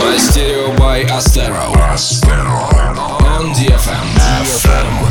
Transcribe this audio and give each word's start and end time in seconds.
Мастерио 0.00 0.74
by 0.76 1.04
Astero. 1.04 1.70
On 3.22 3.54
DFM. 3.54 5.07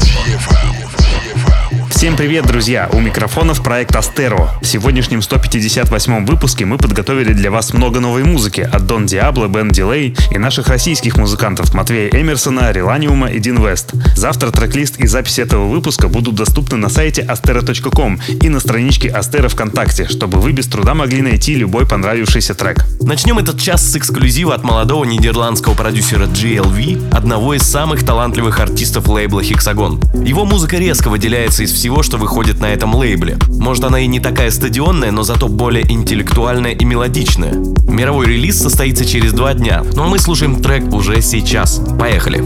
Всем 1.99 2.17
привет, 2.17 2.47
друзья! 2.47 2.89
У 2.93 3.01
микрофонов 3.01 3.61
проект 3.61 3.97
Астеро. 3.97 4.51
В 4.63 4.65
сегодняшнем 4.65 5.21
158 5.21 6.27
выпуске 6.27 6.65
мы 6.65 6.79
подготовили 6.79 7.33
для 7.33 7.51
вас 7.51 7.75
много 7.75 7.99
новой 7.99 8.23
музыки 8.23 8.61
от 8.61 8.87
Дон 8.87 9.07
Диабло, 9.07 9.49
Бен 9.49 9.69
Дилей 9.71 10.15
и 10.31 10.39
наших 10.39 10.69
российских 10.69 11.17
музыкантов 11.17 11.75
Матвея 11.75 12.09
Эмерсона, 12.11 12.71
Реланиума 12.71 13.33
и 13.33 13.41
Дин 13.41 13.61
Вест. 13.61 13.95
Завтра 14.15 14.53
трек-лист 14.53 15.01
и 15.01 15.09
запись 15.09 15.41
этого 15.41 15.67
выпуска 15.67 16.07
будут 16.07 16.37
доступны 16.37 16.77
на 16.77 16.89
сайте 16.89 17.23
astero.com 17.23 18.21
и 18.29 18.49
на 18.49 18.61
страничке 18.61 19.09
Астера 19.09 19.49
ВКонтакте, 19.49 20.07
чтобы 20.07 20.39
вы 20.39 20.53
без 20.53 20.69
труда 20.69 20.95
могли 20.95 21.21
найти 21.21 21.57
любой 21.57 21.85
понравившийся 21.85 22.55
трек. 22.55 22.87
Начнем 23.01 23.41
этот 23.41 23.61
час 23.61 23.85
с 23.85 23.97
эксклюзива 23.97 24.55
от 24.55 24.63
молодого 24.63 25.05
нидерландского 25.05 25.75
продюсера 25.75 26.27
GLV, 26.27 27.13
одного 27.13 27.55
из 27.55 27.63
самых 27.63 28.07
талантливых 28.07 28.61
артистов 28.61 29.09
лейбла 29.09 29.41
Hexagon. 29.41 30.25
Его 30.25 30.45
музыка 30.45 30.77
резко 30.77 31.09
выделяется 31.09 31.65
из 31.65 31.73
всего, 31.73 31.88
что 32.03 32.19
выходит 32.19 32.61
на 32.61 32.67
этом 32.67 32.95
лейбле. 32.95 33.39
Может 33.49 33.85
она 33.85 34.01
и 34.01 34.07
не 34.07 34.21
такая 34.21 34.51
стадионная, 34.51 35.11
но 35.11 35.23
зато 35.23 35.49
более 35.49 35.91
интеллектуальная 35.91 36.73
и 36.73 36.85
мелодичная. 36.85 37.55
Мировой 37.89 38.27
релиз 38.27 38.59
состоится 38.61 39.05
через 39.05 39.33
два 39.33 39.55
дня, 39.55 39.83
но 39.95 40.07
мы 40.07 40.19
слушаем 40.19 40.63
трек 40.63 40.93
уже 40.93 41.21
сейчас. 41.23 41.81
Поехали! 41.99 42.43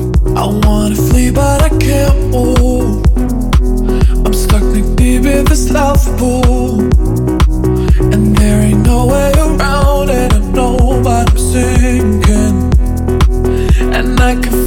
I 14.33 14.35
can 14.37 14.62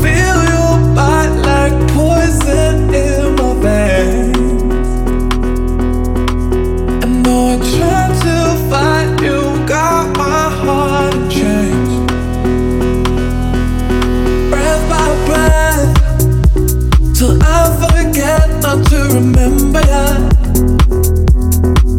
remember 19.45 19.81
ya. 19.85 20.05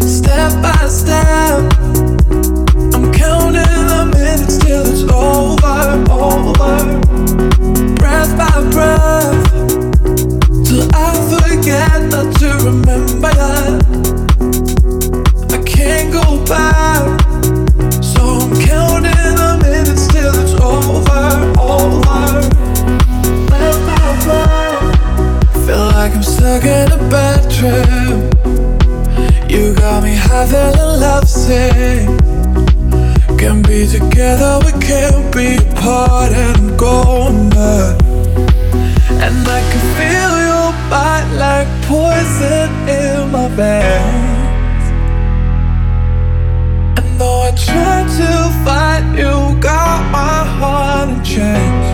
Step 0.03 0.53
by 0.63 0.89
step, 0.89 1.73
I'm 2.95 3.13
counting 3.13 3.63
the 3.91 4.11
minutes 4.15 4.59
till 4.59 4.83
it's 4.87 5.05
over, 5.13 6.05
over. 6.11 6.77
Breath 7.95 8.33
by 8.37 8.57
breath, 8.71 9.47
till 10.67 10.89
I 10.93 11.11
forget 11.31 12.03
not 12.11 12.35
to 12.41 12.49
remember 12.67 13.31
ya. 13.39 13.53
I 15.55 15.63
can't 15.63 16.13
go 16.13 16.45
back, 16.47 16.96
high, 30.47 30.73
feeling 30.73 31.01
lovesick. 31.01 32.07
Can 33.39 33.63
be 33.63 33.87
together, 33.87 34.61
we 34.65 34.73
can't 34.81 35.35
be 35.35 35.57
apart, 35.57 36.33
and 36.33 36.57
I'm 36.57 36.77
going 36.77 37.49
mad. 37.51 38.03
And 39.25 39.49
I 39.49 39.61
can 39.71 39.85
feel 39.97 40.35
your 40.49 40.73
bite 40.91 41.31
like 41.37 41.69
poison 41.87 42.71
in 42.89 43.31
my 43.31 43.49
veins. 43.49 44.85
And 46.99 47.21
though 47.21 47.43
I 47.43 47.51
try 47.53 48.05
to 48.19 48.31
fight, 48.65 49.05
you 49.17 49.61
got 49.61 50.11
my 50.11 50.45
heart 50.59 51.09
in 51.11 51.25
chains. 51.25 51.89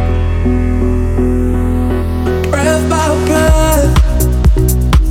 Breath 2.50 2.84
by 2.90 3.08
breath, 3.26 3.94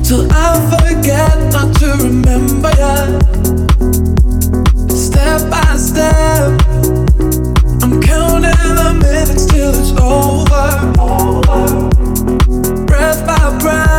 till 0.04 0.28
I 0.32 0.60
forget 0.72 1.38
not 1.54 1.76
to 1.80 1.88
remember 2.04 2.72
ya. 2.78 3.31
Breath 5.32 5.50
by 13.26 13.58
breath, 13.60 13.91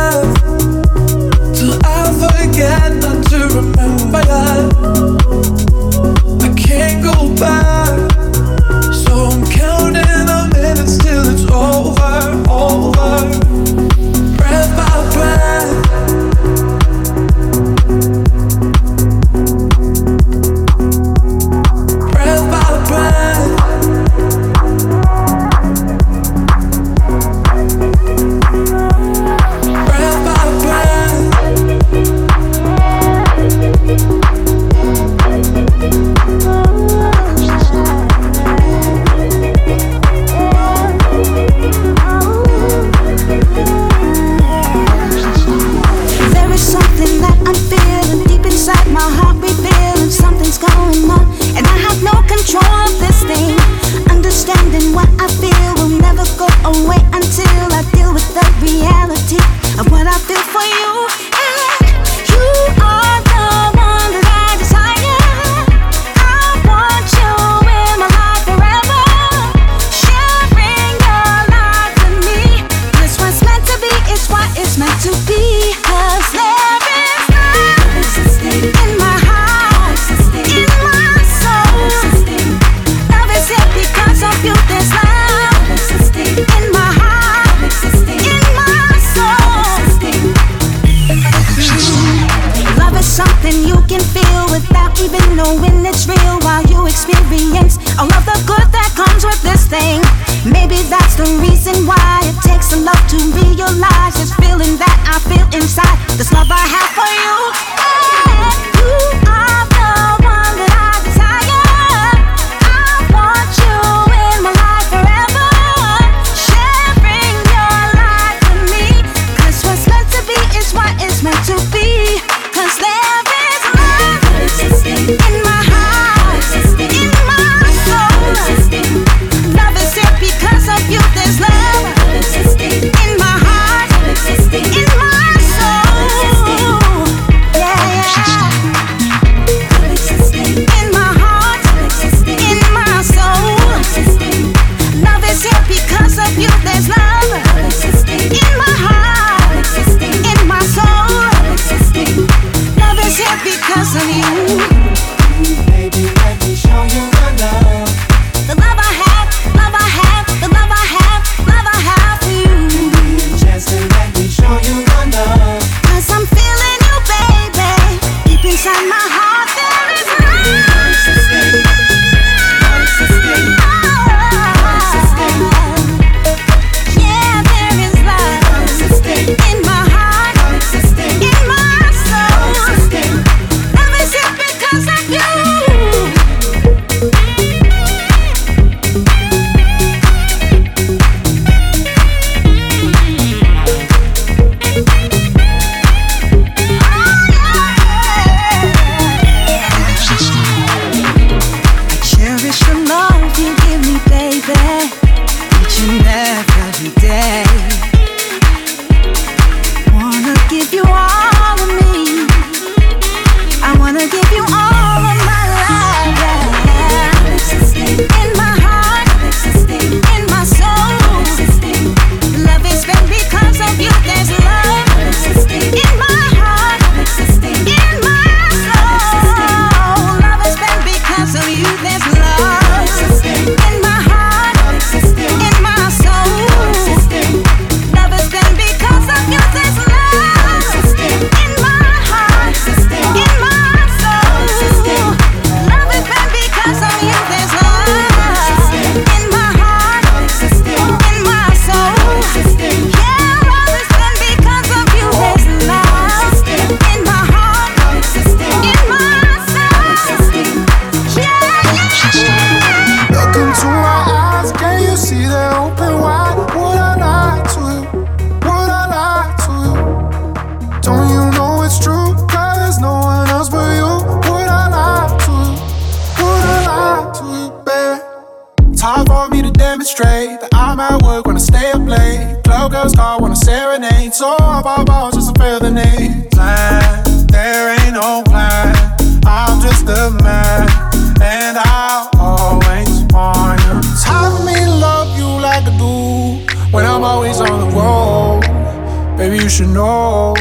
you 299.63 299.73
know. 299.73 300.33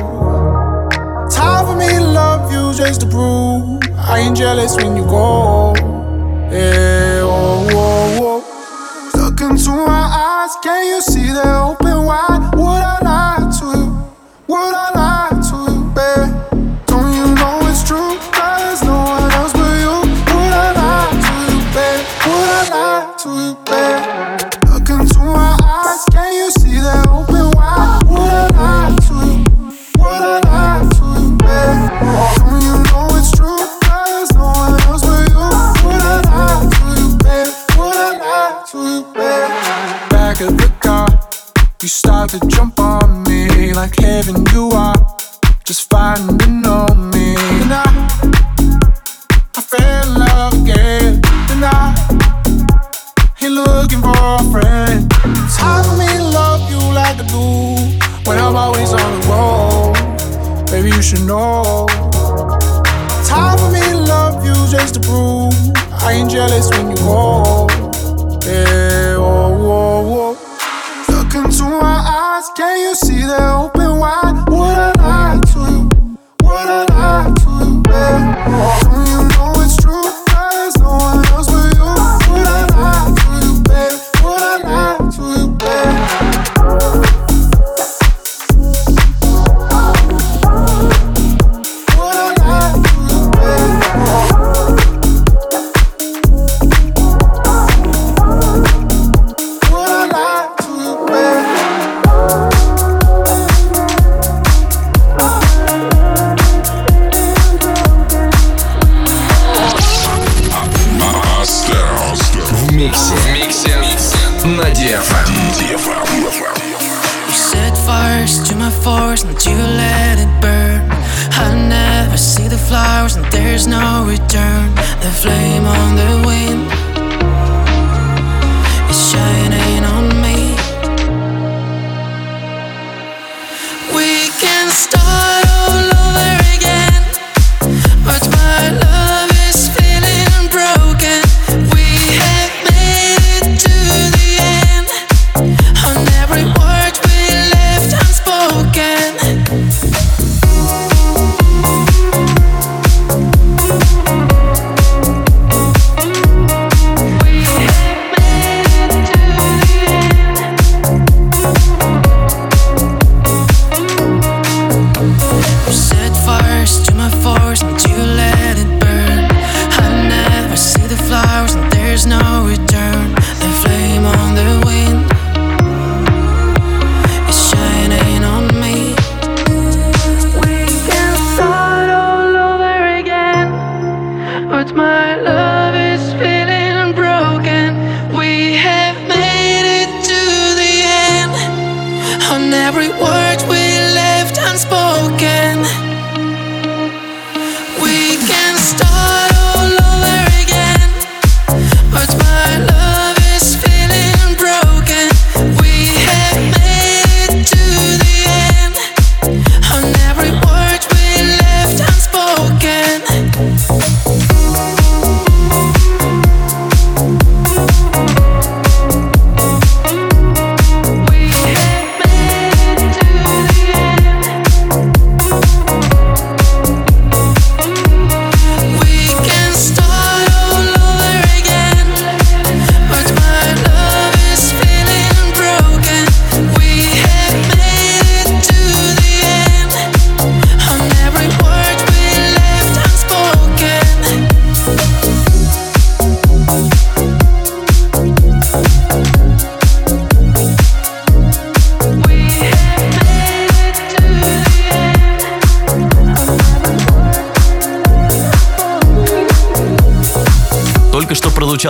Time 1.30 1.66
for 1.66 1.76
me 1.76 1.88
to 1.88 2.00
love 2.00 2.50
you 2.52 2.74
just 2.76 3.00
to 3.02 3.06
prove 3.06 3.80
I 3.96 4.18
ain't 4.20 4.36
jealous 4.36 4.76
when 4.76 4.96
you 4.96 5.04
go. 5.04 5.71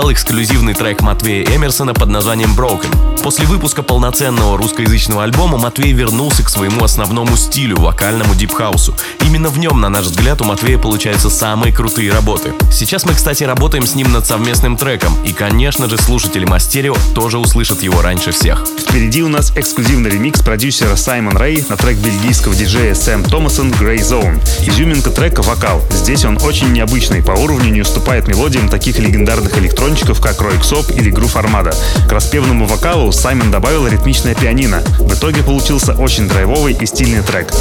Прозвучал 0.03 0.13
эксклюзивный 0.13 0.75
трек 0.75 1.01
Матвея 1.01 1.45
Эмерсона 1.47 1.95
под 1.95 2.09
названием 2.09 2.55
Broken. 2.57 3.23
После 3.23 3.47
выпуска 3.47 3.83
полноценного 3.83 4.59
русскоязычного 4.59 5.23
альбома 5.23 5.59
Матвей 5.59 5.93
вернулся 5.93 6.43
к 6.43 6.49
своему 6.49 6.83
основному 6.83 7.37
стилю, 7.37 7.79
вокальному 7.79 8.35
дипхаусу. 8.35 8.97
Именно 9.25 9.49
в 9.49 9.59
нем, 9.59 9.81
на 9.81 9.89
наш 9.89 10.07
взгляд, 10.07 10.41
у 10.41 10.45
Матвея 10.45 10.79
получаются 10.79 11.31
самые 11.31 11.73
крутые 11.73 12.13
работы. 12.13 12.53
Сейчас 12.73 13.05
мы, 13.05 13.15
кстати, 13.15 13.45
работаем 13.45 13.87
с 13.87 13.95
ним 13.95 14.11
над 14.13 14.27
совместным 14.27 14.77
треком, 14.77 15.13
и, 15.25 15.33
конечно 15.33 15.89
же, 15.89 15.97
слушатели 15.99 16.45
Мастерио 16.45 16.97
тоже 17.15 17.39
услышат 17.39 17.83
его 17.83 18.03
раньше 18.03 18.33
всех. 18.33 18.67
Впереди 18.81 19.23
у 19.23 19.29
нас 19.29 19.53
эксклюзивный 19.57 20.11
ремикс 20.11 20.41
продюсера 20.43 20.97
Саймон 20.97 21.37
Рэй 21.37 21.65
на 21.69 21.77
трек 21.77 21.99
бельгийского 21.99 22.55
диджея 22.55 22.95
Сэм 22.95 23.23
Томасон 23.25 23.71
«Grey 23.71 23.99
Zone». 23.99 24.41
Изюминка 24.67 25.11
трека— 25.11 25.43
вокал. 25.43 25.81
Здесь 25.93 26.25
он 26.25 26.39
очень 26.43 26.73
необычный, 26.73 27.23
по 27.23 27.33
уровню 27.33 27.71
не 27.71 27.83
уступает 27.83 28.27
мелодиям 28.27 28.69
таких 28.69 28.99
легендарных 28.99 29.57
электронных 29.59 29.92
электрончиков, 29.93 30.21
как 30.21 30.41
Рой 30.41 30.59
Ксоп 30.59 30.91
или 30.91 31.11
Грув 31.11 31.37
Армада. 31.37 31.73
К 32.09 32.13
распевному 32.13 32.67
вокалу 32.67 33.13
Саймон 33.13 33.51
добавил 33.51 33.87
ритмичное 33.87 34.35
пианино. 34.35 34.83
В 34.99 35.13
итоге 35.13 35.43
получился 35.43 35.93
очень 35.93 36.29
драйвовый 36.29 36.73
и 36.73 36.87
стильный 36.87 37.23
трек. 37.23 37.53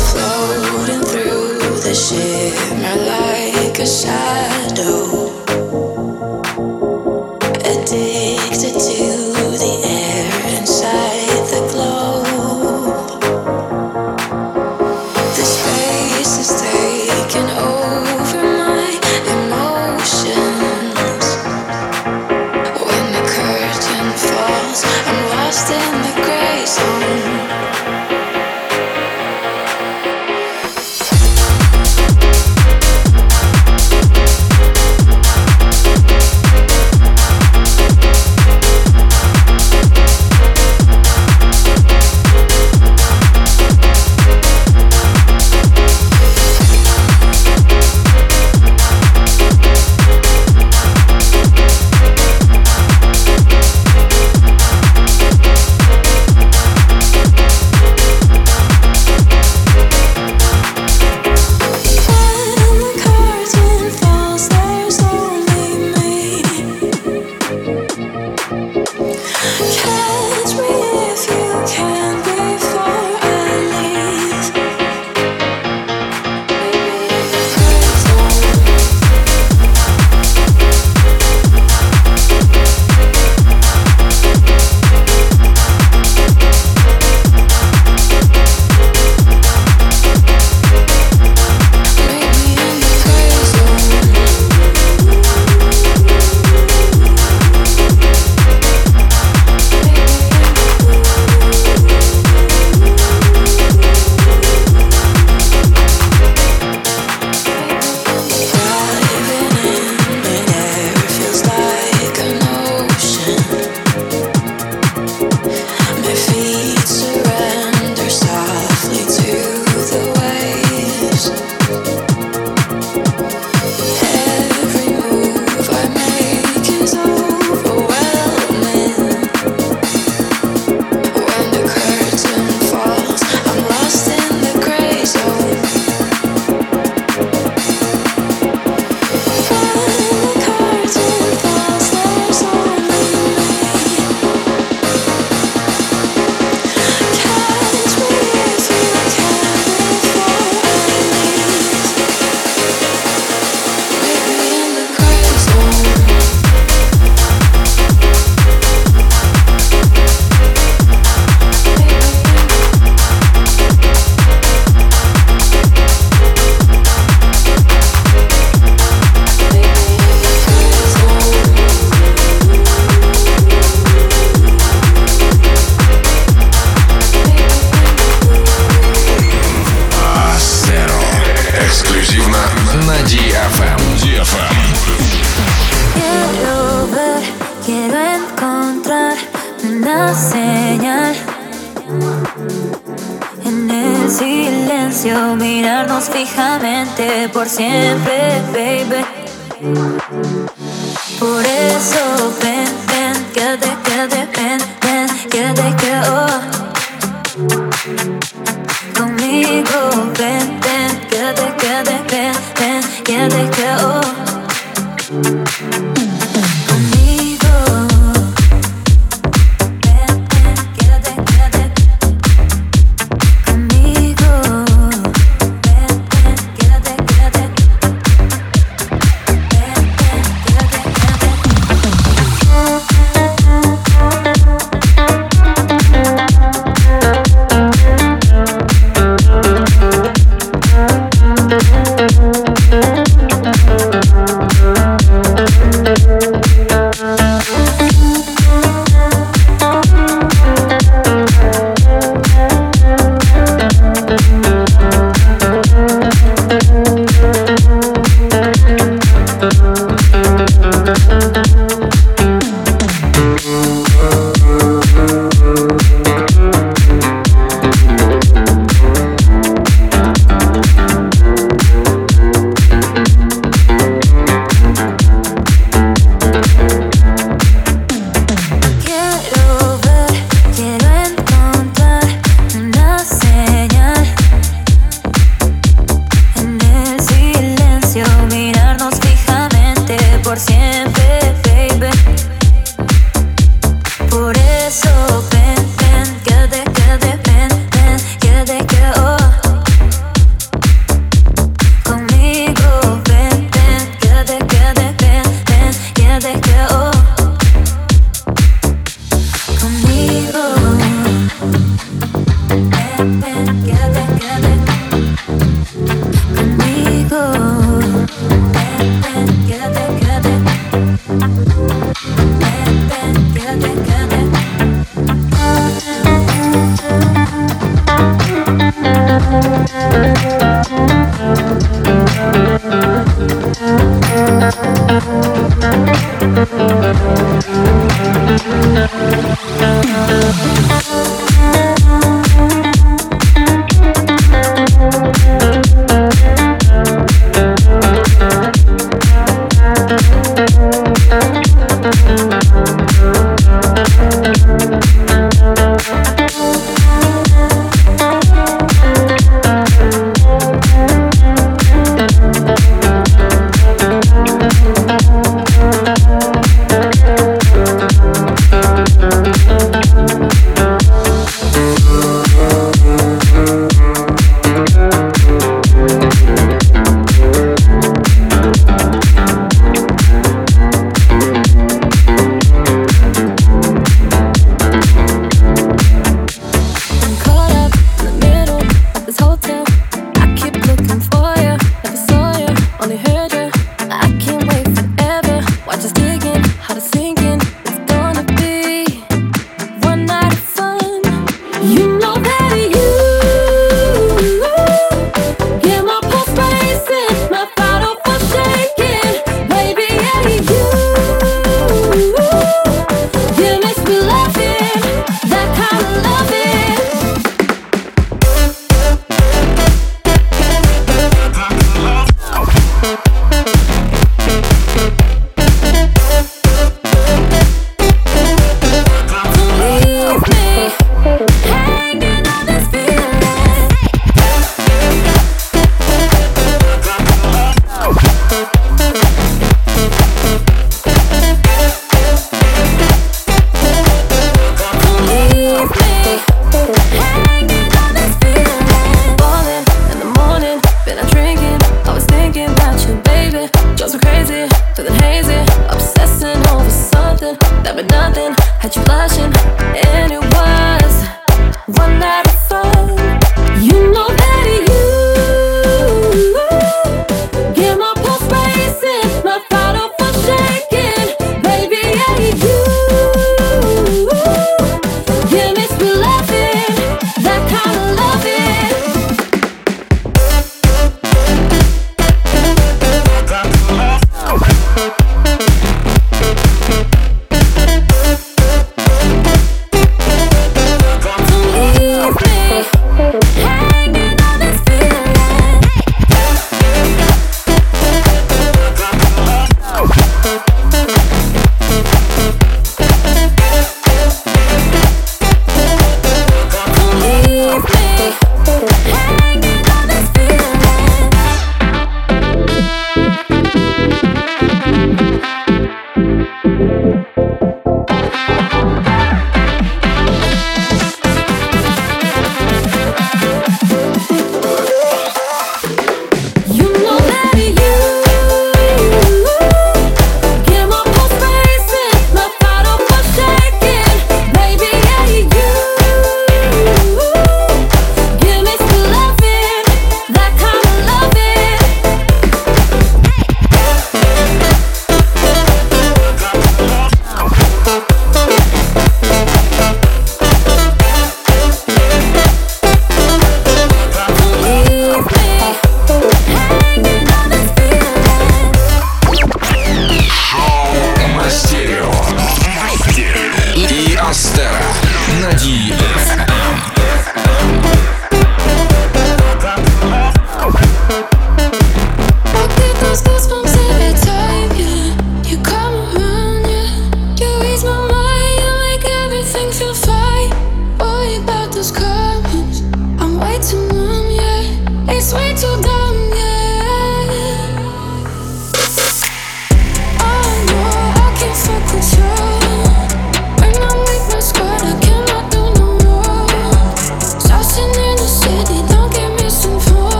Addicted 3.82 5.21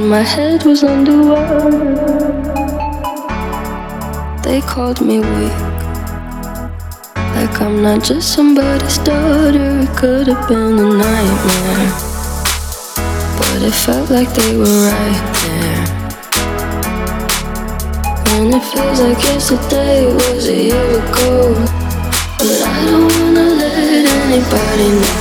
but 0.00 0.06
my 0.06 0.22
head 0.22 0.64
was 0.64 0.82
underwater. 0.82 1.70
They 4.42 4.60
called 4.62 5.00
me 5.02 5.18
weak, 5.18 5.58
like 7.36 7.60
I'm 7.60 7.82
not 7.82 8.02
just 8.02 8.32
somebody's 8.32 8.98
daughter. 8.98 9.80
It 9.82 9.90
could 9.98 10.26
have 10.28 10.48
been 10.48 10.78
a 10.78 10.88
nightmare, 11.04 11.92
but 13.38 13.60
it 13.62 13.74
felt 13.74 14.10
like 14.10 14.32
they 14.32 14.56
were 14.56 14.80
right 14.90 15.26
there. 15.42 15.86
And 18.32 18.54
it 18.54 18.64
feels 18.72 19.00
like 19.00 19.22
yesterday 19.22 20.06
was 20.14 20.48
a 20.48 20.56
year 20.68 20.88
ago, 21.00 21.54
but 22.38 22.62
I 22.62 22.86
don't 22.86 23.12
wanna 23.20 23.46
let 23.60 23.74
anybody 23.76 24.88
know. 25.00 25.19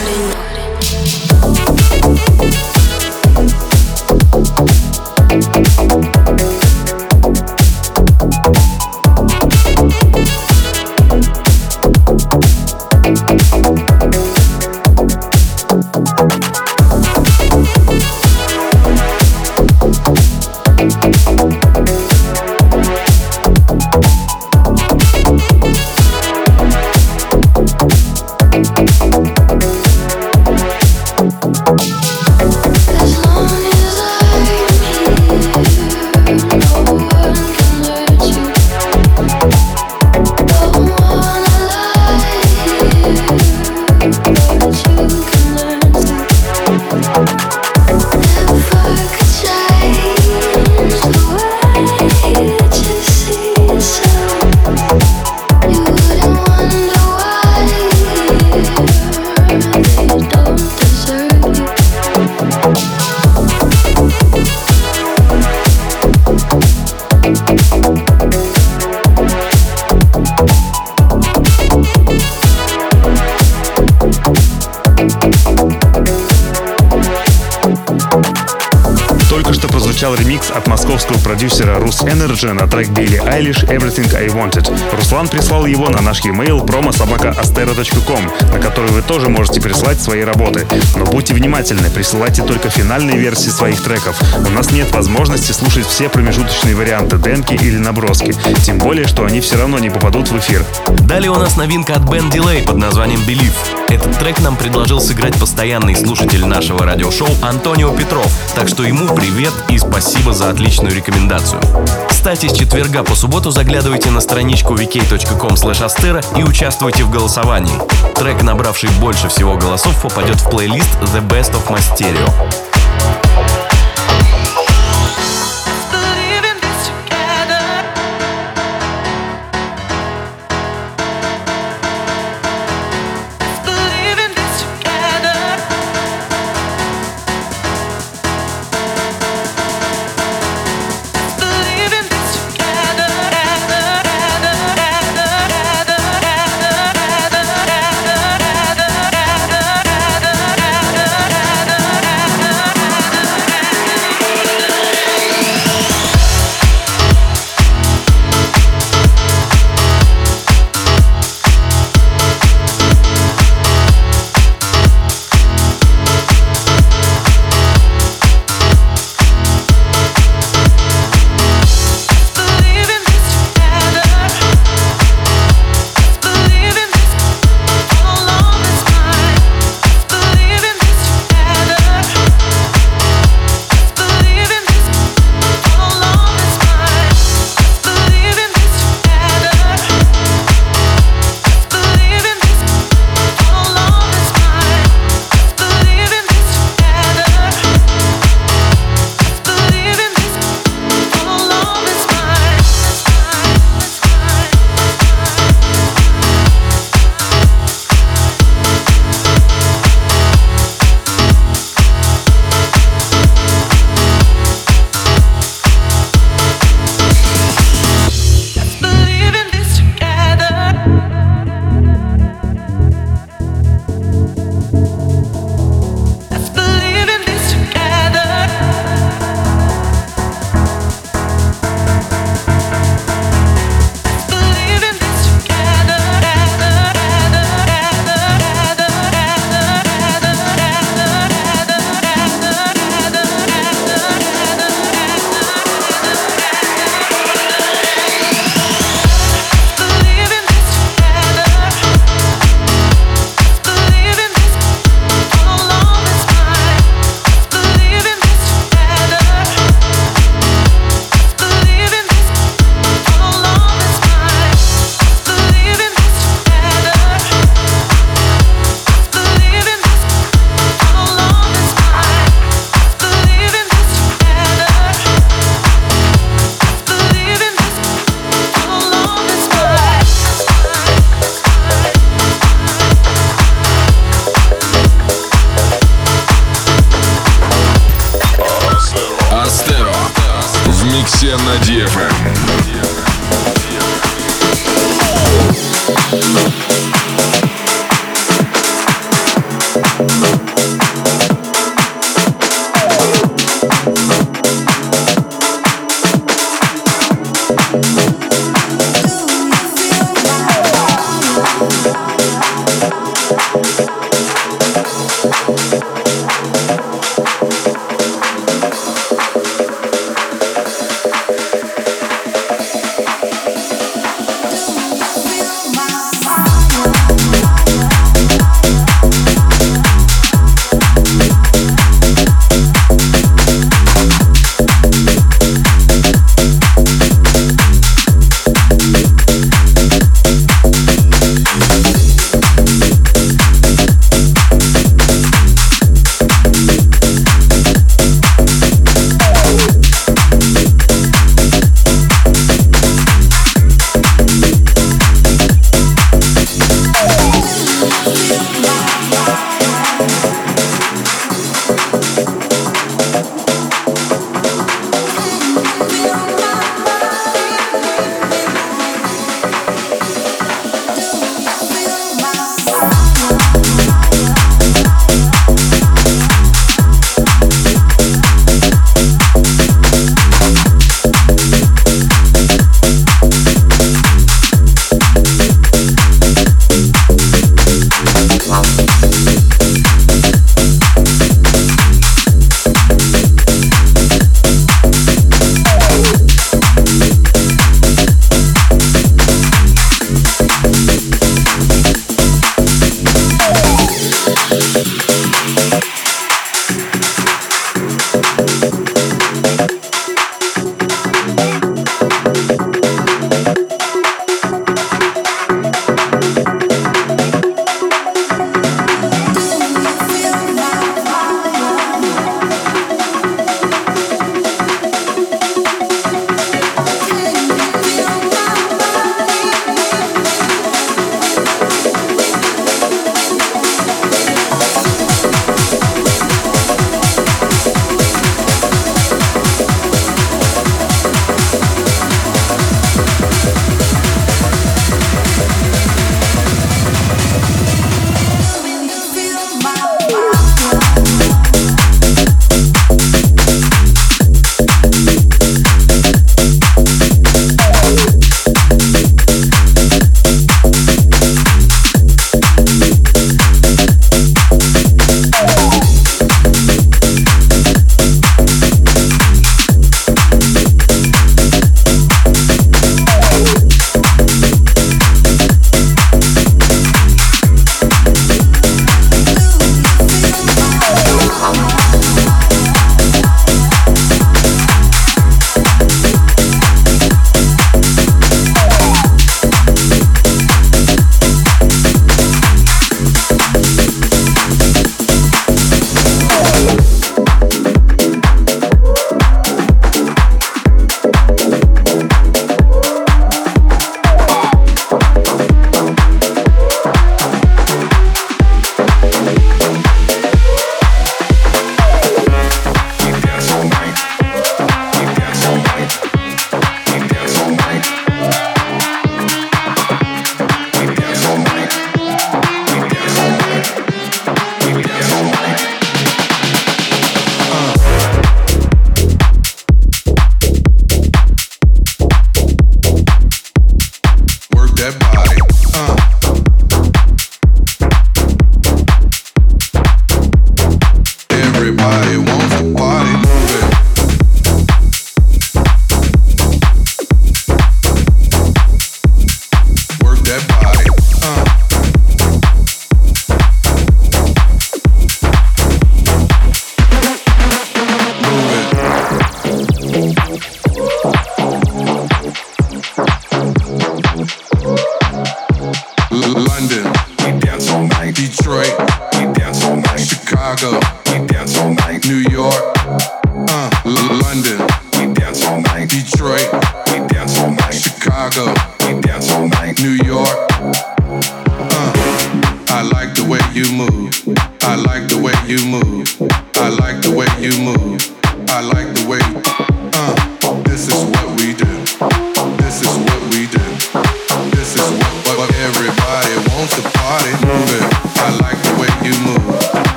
Московского 80.99 81.29
продюсера 81.29 81.79
Рус 81.79 82.01
Energy 82.01 82.51
на 82.51 82.67
трек 82.67 82.89
Билли 82.89 83.21
Айлиш 83.25 83.63
Everything 83.63 84.13
I 84.17 84.27
Wanted. 84.27 84.69
Руслан 84.97 85.29
прислал 85.29 85.65
его 85.65 85.87
на 85.87 86.01
наш 86.01 86.25
e-mail 86.25 86.65
promo.astero.com, 86.65 88.51
на 88.51 88.59
который 88.59 88.91
вы 88.91 89.01
тоже 89.01 89.29
можете 89.29 89.61
прислать 89.61 90.01
свои 90.01 90.23
работы. 90.23 90.67
Но 90.97 91.05
будьте 91.05 91.33
внимательны, 91.33 91.89
присылайте 91.89 92.43
только 92.43 92.69
финальные 92.69 93.17
версии 93.17 93.49
своих 93.49 93.81
треков. 93.81 94.19
У 94.45 94.49
нас 94.49 94.71
нет 94.71 94.91
возможности 94.91 95.53
слушать 95.53 95.85
все 95.85 96.09
промежуточные 96.09 96.75
варианты, 96.75 97.17
демки 97.17 97.53
или 97.53 97.77
наброски. 97.77 98.33
Тем 98.65 98.77
более, 98.77 99.07
что 99.07 99.23
они 99.23 99.39
все 99.39 99.57
равно 99.57 99.79
не 99.79 99.89
попадут 99.89 100.29
в 100.29 100.37
эфир. 100.37 100.65
Далее 101.07 101.31
у 101.31 101.35
нас 101.35 101.55
новинка 101.55 101.93
от 101.93 102.03
Ben 102.03 102.29
Delay 102.29 102.65
под 102.65 102.75
названием 102.75 103.21
Believe. 103.21 103.55
Этот 103.87 104.19
трек 104.19 104.39
нам 104.41 104.55
предложил 104.55 104.99
сыграть 104.99 105.35
постоянный 105.39 105.95
слушатель 105.95 106.45
нашего 106.45 106.83
радиошоу 106.83 107.29
Антонио 107.41 107.91
Петров, 107.91 108.31
так 108.55 108.67
что 108.67 108.83
ему 108.83 109.07
привет 109.15 109.53
и 109.69 109.79
спасибо 109.79 110.33
за 110.33 110.49
отличную 110.49 110.88
рекомендацию. 110.93 111.61
Кстати, 112.09 112.47
с 112.47 112.53
четверга 112.53 113.03
по 113.03 113.15
субботу 113.15 113.51
заглядывайте 113.51 114.09
на 114.09 114.19
страничку 114.19 114.73
vk.com 114.75 115.53
astera 115.53 116.23
и 116.37 116.43
участвуйте 116.43 117.03
в 117.03 117.11
голосовании. 117.11 117.79
Трек, 118.15 118.43
набравший 118.43 118.89
больше 118.99 119.29
всего 119.29 119.55
голосов, 119.55 120.01
попадет 120.01 120.39
в 120.41 120.49
плейлист 120.49 120.89
The 121.01 121.25
Best 121.27 121.53
of 121.53 121.67
My. 121.69 122.68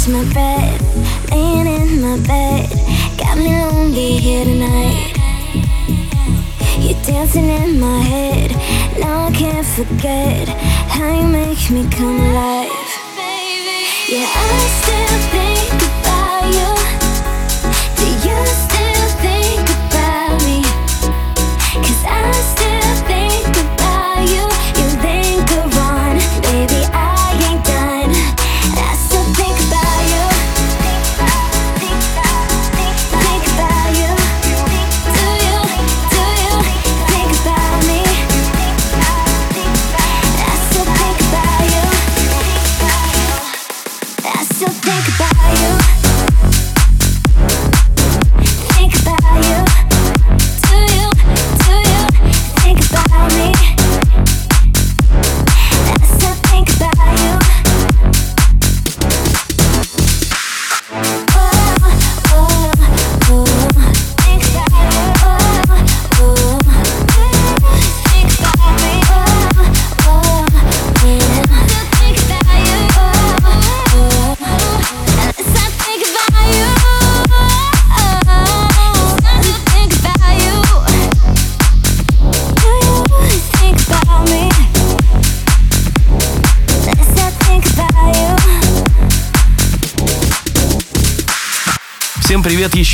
catch 0.00 0.08
my 0.08 0.32
breath, 0.32 1.30
laying 1.30 1.66
in 1.66 2.00
my 2.00 2.18
bed. 2.26 2.68
Got 3.18 3.38
me 3.38 3.48
lonely 3.48 4.16
here 4.16 4.44
tonight. 4.44 5.12
You're 6.78 7.02
dancing 7.02 7.48
in 7.48 7.80
my 7.80 8.00
head, 8.00 8.50
now 8.98 9.26
I 9.26 9.32
can't 9.32 9.66
forget 9.66 10.48
how 10.88 11.20
you 11.20 11.26
make 11.26 11.70
me 11.70 11.88
come 11.90 12.20
alive. 12.20 12.70
Yeah, 14.08 14.26
I 14.26 14.58
still 14.80 15.70
think. 15.70 15.79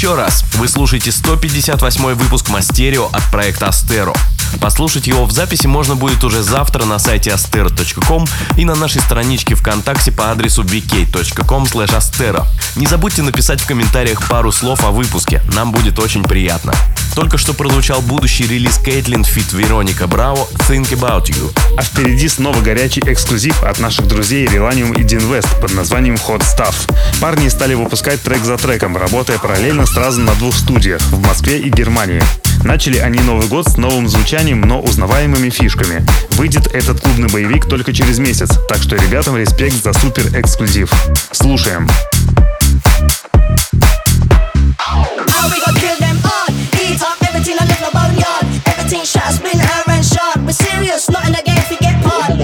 еще 0.06 0.14
раз, 0.14 0.44
вы 0.54 0.68
слушаете 0.68 1.10
158 1.10 2.14
выпуск 2.14 2.48
Мастерио 2.48 3.06
от 3.06 3.28
проекта 3.32 3.66
Астеро. 3.66 4.12
Послушать 4.60 5.08
его 5.08 5.24
в 5.24 5.32
записи 5.32 5.66
можно 5.66 5.96
будет 5.96 6.22
уже 6.22 6.44
завтра 6.44 6.84
на 6.84 7.00
сайте 7.00 7.30
astero.com 7.30 8.24
и 8.56 8.64
на 8.64 8.76
нашей 8.76 9.00
страничке 9.00 9.56
ВКонтакте 9.56 10.12
по 10.12 10.30
адресу 10.30 10.62
vk.com 10.62 11.64
astero. 11.64 12.46
Не 12.76 12.86
забудьте 12.86 13.22
написать 13.22 13.60
в 13.60 13.66
комментариях 13.66 14.28
пару 14.28 14.52
слов 14.52 14.84
о 14.84 14.92
выпуске, 14.92 15.42
нам 15.54 15.72
будет 15.72 15.98
очень 15.98 16.22
приятно. 16.22 16.72
Только 17.16 17.38
что 17.38 17.54
прозвучал 17.54 18.02
будущий 18.02 18.46
релиз 18.46 18.76
Кейтлин 18.76 19.24
Фит 19.24 19.54
Вероника 19.54 20.06
Браво 20.06 20.46
«Think 20.68 20.90
About 20.92 21.24
You». 21.24 21.50
А 21.78 21.82
впереди 21.82 22.28
снова 22.28 22.60
горячий 22.60 23.00
эксклюзив 23.06 23.62
от 23.62 23.78
наших 23.78 24.06
друзей 24.06 24.46
Relanium 24.46 24.94
и 24.94 25.02
Dinvest 25.02 25.58
под 25.62 25.72
названием 25.72 26.16
Hot 26.16 26.42
Stuff. 26.42 26.74
Парни 27.18 27.48
стали 27.48 27.72
выпускать 27.72 28.20
трек 28.20 28.44
за 28.44 28.58
треком, 28.58 28.98
работая 28.98 29.38
параллельно 29.38 29.86
сразу 29.86 30.20
на 30.20 30.34
двух 30.34 30.54
студиях 30.54 31.00
в 31.00 31.26
Москве 31.26 31.58
и 31.58 31.70
Германии. 31.70 32.22
Начали 32.64 32.98
они 32.98 33.20
Новый 33.20 33.48
год 33.48 33.66
с 33.66 33.78
новым 33.78 34.08
звучанием, 34.08 34.60
но 34.60 34.82
узнаваемыми 34.82 35.48
фишками. 35.48 36.04
Выйдет 36.32 36.66
этот 36.66 37.00
клубный 37.00 37.30
боевик 37.30 37.64
только 37.66 37.94
через 37.94 38.18
месяц, 38.18 38.50
так 38.68 38.82
что 38.82 38.94
ребятам 38.94 39.38
респект 39.38 39.82
за 39.82 39.94
супер 39.94 40.38
эксклюзив. 40.38 40.92
Слушаем. 41.32 41.88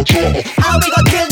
trouble. 0.05 0.43
How 0.57 0.79
we 0.79 0.91
gon' 0.91 1.07
kill 1.07 1.32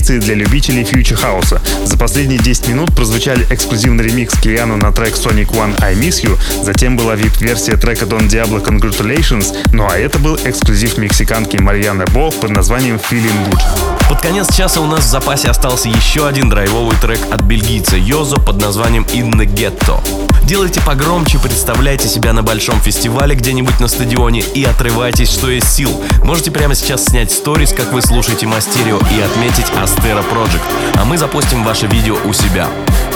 традиции 0.00 0.18
для 0.18 0.34
любителей 0.34 0.84
фьючер 0.84 1.16
хауса. 1.16 1.60
За 1.84 1.98
последние 1.98 2.38
10 2.38 2.68
минут 2.68 2.94
прозвучали 2.94 3.46
эксклюзивный 3.50 4.04
ремикс 4.04 4.34
Киану 4.38 4.76
на 4.76 4.92
трек 4.92 5.14
Sonic 5.14 5.50
One 5.50 5.74
I 5.82 5.94
Miss 5.94 6.24
You, 6.24 6.38
затем 6.64 6.96
была 6.96 7.16
вип-версия 7.16 7.76
трека 7.76 8.06
Don 8.06 8.26
Diablo 8.26 8.64
Congratulations, 8.64 9.54
ну 9.72 9.86
а 9.90 9.98
это 9.98 10.18
был 10.18 10.36
эксклюзив 10.36 10.96
мексиканки 10.96 11.58
Марьяны 11.58 12.04
Бо 12.14 12.30
под 12.30 12.50
названием 12.50 12.96
Feeling 12.96 13.50
Good. 13.50 13.99
Под 14.10 14.20
конец 14.20 14.52
часа 14.52 14.80
у 14.80 14.86
нас 14.86 15.04
в 15.04 15.08
запасе 15.08 15.48
остался 15.50 15.88
еще 15.88 16.26
один 16.26 16.50
драйвовый 16.50 16.96
трек 16.96 17.20
от 17.30 17.42
бельгийца 17.42 17.96
Йозо 17.96 18.40
под 18.40 18.60
названием 18.60 19.04
«In 19.04 19.30
the 19.34 19.46
Ghetto». 19.46 20.00
Делайте 20.42 20.80
погромче, 20.80 21.38
представляйте 21.38 22.08
себя 22.08 22.32
на 22.32 22.42
большом 22.42 22.80
фестивале 22.80 23.36
где-нибудь 23.36 23.78
на 23.78 23.86
стадионе 23.86 24.40
и 24.40 24.64
отрывайтесь, 24.64 25.32
что 25.32 25.48
есть 25.48 25.72
сил. 25.72 25.92
Можете 26.24 26.50
прямо 26.50 26.74
сейчас 26.74 27.04
снять 27.04 27.30
сторис, 27.30 27.72
как 27.72 27.92
вы 27.92 28.02
слушаете 28.02 28.48
Мастерио 28.48 28.98
и 29.16 29.20
отметить 29.20 29.70
Астера 29.80 30.22
Project, 30.22 30.64
а 30.96 31.04
мы 31.04 31.16
запустим 31.16 31.62
ваше 31.62 31.86
видео 31.86 32.16
у 32.24 32.32
себя. 32.32 32.66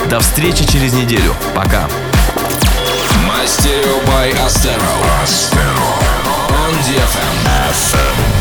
До 0.09 0.20
встречи 0.20 0.64
через 0.64 0.92
неделю. 0.92 1.34
Пока. 1.57 1.88
Мастерио 3.26 3.99
by 4.07 4.32
Astero. 4.47 4.95
Astero. 5.24 5.90
On 6.51 6.72
DFM. 6.86 7.51
FM. 7.72 8.34